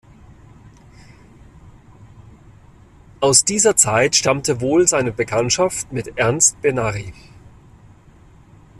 Aus 3.19 3.45
dieser 3.45 3.75
Zeit 3.75 4.15
stammte 4.15 4.59
wohl 4.59 4.87
seine 4.87 5.11
Bekanntschaft 5.11 5.91
mit 5.93 6.17
Ernst 6.17 6.59
Benary. 6.59 7.13